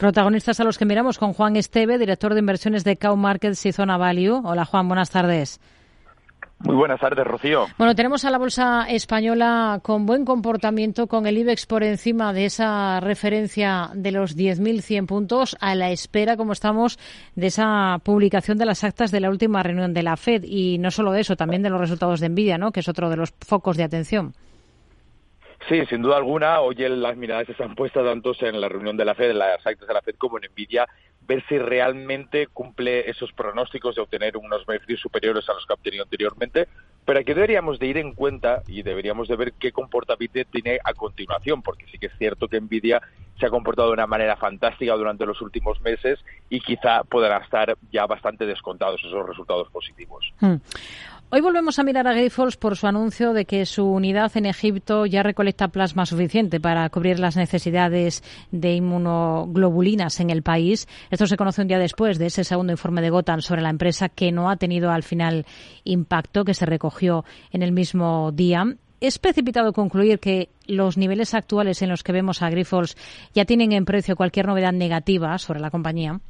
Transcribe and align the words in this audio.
Protagonistas 0.00 0.58
a 0.58 0.64
los 0.64 0.78
que 0.78 0.86
miramos 0.86 1.18
con 1.18 1.34
Juan 1.34 1.56
Esteve, 1.56 1.98
director 1.98 2.32
de 2.32 2.40
inversiones 2.40 2.84
de 2.84 2.96
Cow 2.96 3.18
Markets 3.18 3.66
y 3.66 3.72
Zona 3.72 3.98
Value. 3.98 4.40
Hola 4.46 4.64
Juan, 4.64 4.88
buenas 4.88 5.10
tardes. 5.10 5.60
Muy 6.60 6.74
buenas 6.74 6.98
tardes, 7.00 7.22
Rocío. 7.26 7.66
Bueno, 7.76 7.94
tenemos 7.94 8.24
a 8.24 8.30
la 8.30 8.38
bolsa 8.38 8.86
española 8.88 9.78
con 9.82 10.06
buen 10.06 10.24
comportamiento, 10.24 11.06
con 11.06 11.26
el 11.26 11.36
IBEX 11.36 11.66
por 11.66 11.82
encima 11.84 12.32
de 12.32 12.46
esa 12.46 12.98
referencia 13.00 13.90
de 13.92 14.12
los 14.12 14.38
10.100 14.38 15.04
puntos, 15.04 15.54
a 15.60 15.74
la 15.74 15.90
espera, 15.90 16.38
como 16.38 16.54
estamos, 16.54 16.98
de 17.34 17.48
esa 17.48 17.98
publicación 18.02 18.56
de 18.56 18.64
las 18.64 18.84
actas 18.84 19.10
de 19.10 19.20
la 19.20 19.28
última 19.28 19.62
reunión 19.62 19.92
de 19.92 20.02
la 20.02 20.16
FED. 20.16 20.44
Y 20.44 20.78
no 20.78 20.90
solo 20.90 21.12
de 21.12 21.20
eso, 21.20 21.36
también 21.36 21.62
de 21.62 21.68
los 21.68 21.78
resultados 21.78 22.20
de 22.20 22.30
Nvidia, 22.30 22.56
¿no? 22.56 22.72
que 22.72 22.80
es 22.80 22.88
otro 22.88 23.10
de 23.10 23.16
los 23.16 23.34
focos 23.46 23.76
de 23.76 23.84
atención. 23.84 24.32
Sí, 25.68 25.84
sin 25.86 26.02
duda 26.02 26.16
alguna, 26.16 26.60
hoy 26.60 26.74
las 26.76 27.16
miradas 27.16 27.48
están 27.48 27.74
puestas 27.74 28.04
tanto 28.04 28.32
en 28.40 28.60
la 28.60 28.68
reunión 28.68 28.96
de 28.96 29.04
la 29.04 29.14
FED, 29.14 29.30
en 29.30 29.38
las 29.38 29.66
actas 29.66 29.86
de 29.86 29.94
la 29.94 30.00
FED, 30.00 30.16
como 30.16 30.38
en 30.38 30.50
Nvidia, 30.50 30.88
ver 31.26 31.44
si 31.48 31.58
realmente 31.58 32.46
cumple 32.48 33.08
esos 33.08 33.32
pronósticos 33.32 33.94
de 33.94 34.00
obtener 34.00 34.36
unos 34.36 34.64
beneficios 34.66 35.00
superiores 35.00 35.48
a 35.48 35.54
los 35.54 35.66
que 35.66 35.72
ha 35.72 35.76
obtenido 35.76 36.02
anteriormente, 36.02 36.66
pero 37.04 37.20
aquí 37.20 37.34
deberíamos 37.34 37.78
de 37.78 37.86
ir 37.86 37.98
en 37.98 38.14
cuenta 38.14 38.62
y 38.66 38.82
deberíamos 38.82 39.28
de 39.28 39.36
ver 39.36 39.52
qué 39.52 39.70
comportamiento 39.70 40.40
tiene 40.50 40.78
a 40.82 40.92
continuación, 40.94 41.62
porque 41.62 41.86
sí 41.86 41.98
que 41.98 42.06
es 42.06 42.12
cierto 42.18 42.48
que 42.48 42.60
Nvidia 42.60 43.00
se 43.38 43.46
ha 43.46 43.50
comportado 43.50 43.88
de 43.88 43.94
una 43.94 44.06
manera 44.06 44.36
fantástica 44.36 44.94
durante 44.94 45.24
los 45.24 45.40
últimos 45.40 45.80
meses 45.80 46.18
y 46.48 46.60
quizá 46.60 47.04
podrán 47.04 47.42
estar 47.42 47.76
ya 47.90 48.06
bastante 48.06 48.44
descontados 48.44 49.00
esos 49.04 49.26
resultados 49.26 49.68
positivos. 49.70 50.32
Hmm. 50.40 50.56
Hoy 51.32 51.42
volvemos 51.42 51.78
a 51.78 51.84
mirar 51.84 52.08
a 52.08 52.12
Grifols 52.12 52.56
por 52.56 52.76
su 52.76 52.88
anuncio 52.88 53.32
de 53.32 53.44
que 53.44 53.64
su 53.64 53.86
unidad 53.86 54.36
en 54.36 54.46
Egipto 54.46 55.06
ya 55.06 55.22
recolecta 55.22 55.68
plasma 55.68 56.04
suficiente 56.04 56.58
para 56.58 56.90
cubrir 56.90 57.20
las 57.20 57.36
necesidades 57.36 58.24
de 58.50 58.74
inmunoglobulinas 58.74 60.18
en 60.18 60.30
el 60.30 60.42
país. 60.42 60.88
Esto 61.08 61.28
se 61.28 61.36
conoce 61.36 61.62
un 61.62 61.68
día 61.68 61.78
después 61.78 62.18
de 62.18 62.26
ese 62.26 62.42
segundo 62.42 62.72
informe 62.72 63.00
de 63.00 63.10
Gotham 63.10 63.42
sobre 63.42 63.62
la 63.62 63.70
empresa 63.70 64.08
que 64.08 64.32
no 64.32 64.50
ha 64.50 64.56
tenido 64.56 64.90
al 64.90 65.04
final 65.04 65.46
impacto, 65.84 66.44
que 66.44 66.52
se 66.52 66.66
recogió 66.66 67.24
en 67.52 67.62
el 67.62 67.70
mismo 67.70 68.32
día. 68.32 68.64
¿Es 69.00 69.20
precipitado 69.20 69.72
concluir 69.72 70.18
que 70.18 70.48
los 70.66 70.98
niveles 70.98 71.34
actuales 71.34 71.80
en 71.80 71.90
los 71.90 72.02
que 72.02 72.10
vemos 72.10 72.42
a 72.42 72.50
Grifols 72.50 72.96
ya 73.34 73.44
tienen 73.44 73.70
en 73.70 73.84
precio 73.84 74.16
cualquier 74.16 74.48
novedad 74.48 74.72
negativa 74.72 75.38
sobre 75.38 75.60
la 75.60 75.70
compañía? 75.70 76.20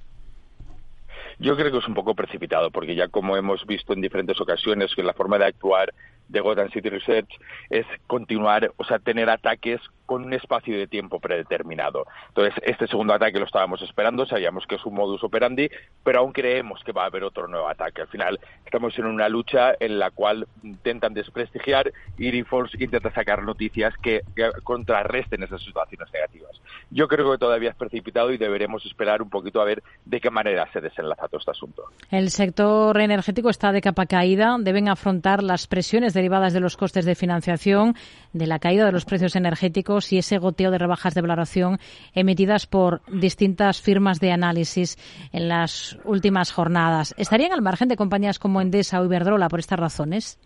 Yo 1.41 1.57
creo 1.57 1.73
que 1.73 1.79
es 1.79 1.89
un 1.89 1.95
poco 1.95 2.15
precipitado, 2.15 2.71
porque 2.71 2.95
ya 2.95 3.09
como 3.09 3.35
hemos 3.35 3.65
visto 3.67 3.95
en 3.95 4.03
diferentes 4.03 4.39
ocasiones, 4.43 4.95
que 4.95 5.03
la 5.03 5.15
forma 5.15 5.39
de 5.39 5.47
actuar 5.47 5.95
de 6.29 6.41
Gotham 6.41 6.71
City 6.71 6.91
Research 6.91 7.31
es 7.71 7.87
continuar, 8.07 8.71
o 8.77 8.85
sea, 8.85 8.99
tener 8.99 9.31
ataques 9.31 9.81
con 10.11 10.25
un 10.25 10.35
espacio 10.35 10.77
de 10.77 10.89
tiempo 10.89 11.21
predeterminado. 11.21 12.05
Entonces, 12.31 12.61
este 12.67 12.89
segundo 12.89 13.15
ataque 13.15 13.39
lo 13.39 13.45
estábamos 13.45 13.81
esperando, 13.81 14.27
sabíamos 14.27 14.67
que 14.67 14.75
es 14.75 14.85
un 14.85 14.95
modus 14.95 15.23
operandi, 15.23 15.71
pero 16.03 16.19
aún 16.19 16.33
creemos 16.33 16.83
que 16.83 16.91
va 16.91 17.05
a 17.05 17.07
haber 17.07 17.23
otro 17.23 17.47
nuevo 17.47 17.69
ataque. 17.69 18.01
Al 18.01 18.09
final, 18.09 18.41
estamos 18.65 18.99
en 18.99 19.05
una 19.05 19.29
lucha 19.29 19.73
en 19.79 20.01
la 20.01 20.11
cual 20.11 20.49
intentan 20.65 21.15
desprestigiar 21.15 21.93
y 22.19 22.27
Grifols 22.27 22.75
intenta 22.81 23.13
sacar 23.13 23.45
noticias 23.45 23.95
que, 24.03 24.23
contrarresten 24.65 25.45
esas 25.45 25.63
situaciones 25.63 26.13
negativas. 26.13 26.61
Yo 26.91 27.07
creo 27.07 27.31
que 27.31 27.39
todavía 27.39 27.71
es 27.71 27.77
precipitado 27.77 28.33
y 28.33 28.37
deberemos 28.37 28.85
esperar 28.87 29.23
un 29.23 29.31
poquito 29.31 29.61
a 29.61 29.65
ver 29.65 29.81
de 30.07 30.21
qué 30.21 30.31
manera 30.31 30.67
se 30.73 30.81
desenlaza 30.81 31.29
todo 31.29 31.39
este 31.39 31.53
asunto. 31.53 31.85
El 32.11 32.31
sector 32.31 33.01
energético 33.01 33.49
está 33.49 33.71
de 33.71 33.81
capa 33.81 34.07
caída. 34.07 34.57
Deben 34.59 34.89
afrontar 34.89 35.45
las 35.45 35.69
presiones 35.69 36.15
derivadas 36.15 36.53
de 36.53 36.59
los 36.59 36.77
costes 36.77 37.05
de 37.05 37.15
financiación, 37.15 37.95
de 38.33 38.49
la 38.49 38.59
caída 38.59 38.85
de 38.87 38.91
los 38.91 39.05
precios 39.05 39.37
energéticos 39.37 40.00
y 40.13 40.19
ese 40.19 40.39
goteo 40.39 40.71
de 40.71 40.79
rebajas 40.79 41.15
de 41.15 41.21
valoración 41.21 41.79
emitidas 42.15 42.67
por 42.67 43.03
distintas 43.07 43.81
firmas 43.81 44.21
de 44.21 44.33
análisis 44.33 44.99
en 45.33 45.49
las 45.49 45.99
últimas 46.05 46.53
jornadas. 46.53 47.15
¿Estarían 47.17 47.53
al 47.53 47.63
margen 47.63 47.89
de 47.89 47.97
compañías 47.97 48.39
como 48.39 48.61
Endesa 48.61 49.01
o 49.01 49.05
Iberdrola 49.05 49.49
por 49.49 49.61
estas 49.61 49.79
razones? 49.79 50.39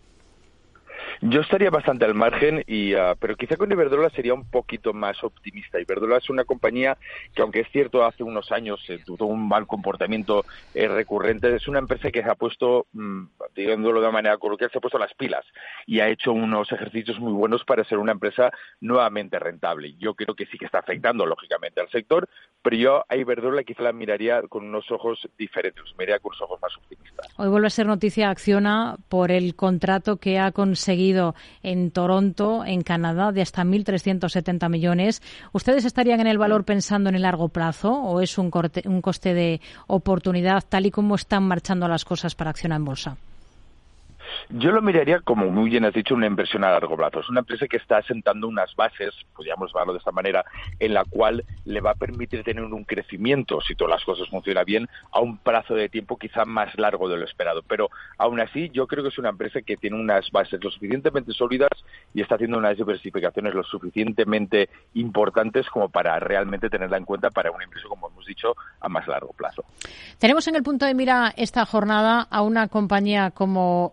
Yo 1.26 1.40
estaría 1.40 1.70
bastante 1.70 2.04
al 2.04 2.14
margen, 2.14 2.62
y, 2.66 2.94
uh, 2.94 3.16
pero 3.18 3.34
quizá 3.34 3.56
con 3.56 3.72
Iberdrola 3.72 4.10
sería 4.10 4.34
un 4.34 4.44
poquito 4.50 4.92
más 4.92 5.24
optimista. 5.24 5.80
Iberdrola 5.80 6.18
es 6.18 6.28
una 6.28 6.44
compañía 6.44 6.98
que, 7.34 7.40
aunque 7.40 7.60
es 7.60 7.68
cierto, 7.70 8.04
hace 8.04 8.22
unos 8.22 8.52
años 8.52 8.84
se 8.84 8.98
tuvo 8.98 9.24
un 9.24 9.48
mal 9.48 9.66
comportamiento 9.66 10.44
eh, 10.74 10.86
recurrente, 10.86 11.56
es 11.56 11.66
una 11.66 11.78
empresa 11.78 12.10
que 12.10 12.22
se 12.22 12.28
ha 12.28 12.34
puesto, 12.34 12.88
mmm, 12.92 13.24
digándolo 13.54 14.02
de 14.02 14.06
una 14.06 14.12
manera 14.12 14.36
coloquial, 14.36 14.70
se 14.70 14.76
ha 14.76 14.82
puesto 14.82 14.98
las 14.98 15.14
pilas 15.14 15.46
y 15.86 16.00
ha 16.00 16.10
hecho 16.10 16.30
unos 16.30 16.70
ejercicios 16.70 17.18
muy 17.18 17.32
buenos 17.32 17.64
para 17.64 17.84
ser 17.84 17.96
una 17.96 18.12
empresa 18.12 18.52
nuevamente 18.82 19.38
rentable. 19.38 19.94
Yo 19.96 20.12
creo 20.12 20.34
que 20.34 20.44
sí 20.44 20.58
que 20.58 20.66
está 20.66 20.80
afectando, 20.80 21.24
lógicamente, 21.24 21.80
al 21.80 21.88
sector, 21.88 22.28
pero 22.60 22.76
yo 22.76 23.04
a 23.08 23.16
Iberdrola 23.16 23.64
quizá 23.64 23.82
la 23.82 23.94
miraría 23.94 24.42
con 24.42 24.66
unos 24.66 24.90
ojos 24.90 25.26
diferentes, 25.38 25.84
miraría 25.98 26.18
con 26.18 26.32
unos 26.32 26.42
ojos 26.42 26.60
más. 26.60 26.72
Hoy 27.36 27.48
vuelve 27.48 27.66
a 27.66 27.70
ser 27.70 27.86
noticia 27.86 28.30
Acciona 28.30 28.96
por 29.08 29.32
el 29.32 29.56
contrato 29.56 30.18
que 30.18 30.38
ha 30.38 30.52
conseguido 30.52 31.34
en 31.64 31.90
Toronto, 31.90 32.64
en 32.64 32.82
Canadá, 32.82 33.32
de 33.32 33.42
hasta 33.42 33.64
1.370 33.64 34.68
millones. 34.68 35.20
¿Ustedes 35.52 35.84
estarían 35.84 36.20
en 36.20 36.28
el 36.28 36.38
valor 36.38 36.64
pensando 36.64 37.08
en 37.08 37.16
el 37.16 37.22
largo 37.22 37.48
plazo 37.48 37.92
o 37.92 38.20
es 38.20 38.38
un, 38.38 38.52
un 38.84 39.02
coste 39.02 39.34
de 39.34 39.60
oportunidad 39.88 40.62
tal 40.68 40.86
y 40.86 40.92
como 40.92 41.16
están 41.16 41.42
marchando 41.42 41.88
las 41.88 42.04
cosas 42.04 42.36
para 42.36 42.50
accionar 42.50 42.78
en 42.78 42.84
bolsa? 42.84 43.16
Yo 44.50 44.72
lo 44.72 44.82
miraría 44.82 45.20
como 45.20 45.50
muy 45.50 45.70
bien 45.70 45.84
has 45.84 45.94
dicho, 45.94 46.14
una 46.14 46.26
inversión 46.26 46.64
a 46.64 46.70
largo 46.70 46.96
plazo. 46.96 47.20
Es 47.20 47.28
una 47.28 47.40
empresa 47.40 47.66
que 47.66 47.76
está 47.76 47.98
asentando 47.98 48.46
unas 48.46 48.74
bases, 48.76 49.14
podríamos 49.34 49.72
llamarlo 49.72 49.92
de 49.92 49.98
esta 49.98 50.12
manera, 50.12 50.44
en 50.78 50.94
la 50.94 51.04
cual 51.04 51.44
le 51.64 51.80
va 51.80 51.92
a 51.92 51.94
permitir 51.94 52.44
tener 52.44 52.64
un 52.64 52.84
crecimiento, 52.84 53.60
si 53.60 53.74
todas 53.74 53.92
las 53.92 54.04
cosas 54.04 54.28
funcionan 54.28 54.64
bien, 54.64 54.88
a 55.12 55.20
un 55.20 55.38
plazo 55.38 55.74
de 55.74 55.88
tiempo 55.88 56.18
quizá 56.18 56.44
más 56.44 56.76
largo 56.78 57.08
de 57.08 57.16
lo 57.16 57.24
esperado. 57.24 57.62
Pero 57.62 57.90
aún 58.18 58.40
así, 58.40 58.70
yo 58.72 58.86
creo 58.86 59.02
que 59.02 59.08
es 59.08 59.18
una 59.18 59.30
empresa 59.30 59.62
que 59.62 59.76
tiene 59.76 59.96
unas 59.96 60.30
bases 60.30 60.62
lo 60.62 60.70
suficientemente 60.70 61.32
sólidas 61.32 61.70
y 62.12 62.20
está 62.20 62.36
haciendo 62.36 62.58
unas 62.58 62.76
diversificaciones 62.76 63.54
lo 63.54 63.64
suficientemente 63.64 64.68
importantes 64.94 65.68
como 65.70 65.88
para 65.88 66.18
realmente 66.18 66.68
tenerla 66.68 66.96
en 66.96 67.04
cuenta 67.04 67.30
para 67.30 67.50
una 67.50 67.64
empresa, 67.64 67.88
como 67.88 68.08
hemos 68.08 68.26
dicho, 68.26 68.54
a 68.80 68.88
más 68.88 69.06
largo 69.08 69.32
plazo. 69.32 69.64
Tenemos 70.18 70.46
en 70.48 70.56
el 70.56 70.62
punto 70.62 70.86
de 70.86 70.94
mira 70.94 71.32
esta 71.36 71.64
jornada 71.64 72.26
a 72.30 72.42
una 72.42 72.68
compañía 72.68 73.30
como 73.30 73.92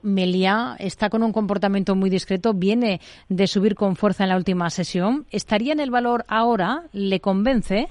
Está 0.79 1.09
con 1.09 1.23
un 1.23 1.31
comportamiento 1.31 1.95
muy 1.95 2.09
discreto, 2.09 2.53
viene 2.53 2.99
de 3.29 3.47
subir 3.47 3.75
con 3.75 3.95
fuerza 3.95 4.23
en 4.23 4.29
la 4.29 4.37
última 4.37 4.69
sesión. 4.69 5.25
¿Estaría 5.31 5.73
en 5.73 5.79
el 5.79 5.91
valor 5.91 6.25
ahora? 6.27 6.83
¿Le 6.93 7.19
convence? 7.19 7.89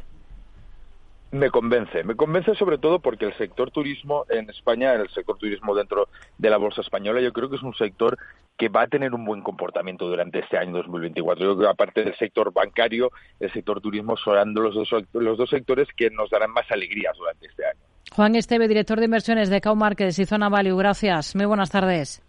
Me 1.32 1.48
convence, 1.48 2.02
me 2.02 2.16
convence 2.16 2.56
sobre 2.56 2.78
todo 2.78 2.98
porque 2.98 3.26
el 3.26 3.36
sector 3.38 3.70
turismo 3.70 4.26
en 4.28 4.50
España, 4.50 4.94
el 4.94 5.08
sector 5.10 5.38
turismo 5.38 5.76
dentro 5.76 6.08
de 6.38 6.50
la 6.50 6.56
bolsa 6.56 6.80
española, 6.80 7.20
yo 7.20 7.32
creo 7.32 7.48
que 7.48 7.54
es 7.54 7.62
un 7.62 7.74
sector 7.74 8.18
que 8.58 8.68
va 8.68 8.82
a 8.82 8.86
tener 8.88 9.14
un 9.14 9.24
buen 9.24 9.40
comportamiento 9.40 10.08
durante 10.08 10.40
este 10.40 10.58
año 10.58 10.72
2024. 10.72 11.44
Yo 11.44 11.56
creo 11.56 11.68
que 11.68 11.72
aparte 11.72 12.02
del 12.02 12.16
sector 12.16 12.52
bancario, 12.52 13.12
el 13.38 13.52
sector 13.52 13.80
turismo 13.80 14.16
son 14.16 14.52
los 14.54 14.74
dos, 14.74 14.90
los 15.12 15.38
dos 15.38 15.48
sectores 15.48 15.86
que 15.96 16.10
nos 16.10 16.30
darán 16.30 16.50
más 16.50 16.68
alegrías 16.70 17.16
durante 17.16 17.46
este 17.46 17.64
año. 17.64 17.80
Juan 18.12 18.34
Esteve, 18.34 18.66
director 18.66 18.98
de 18.98 19.04
inversiones 19.04 19.50
de 19.50 19.60
Cow 19.60 19.76
Markets 19.76 20.18
y 20.18 20.26
Zona 20.26 20.48
Value, 20.48 20.76
gracias. 20.76 21.36
Muy 21.36 21.46
buenas 21.46 21.70
tardes. 21.70 22.22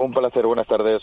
Un 0.00 0.12
placer, 0.12 0.46
buenas 0.46 0.66
tardes. 0.66 1.02